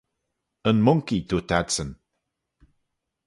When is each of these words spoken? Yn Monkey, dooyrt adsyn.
Yn 0.69 0.77
Monkey, 0.85 1.19
dooyrt 1.29 1.51
adsyn. 1.59 1.91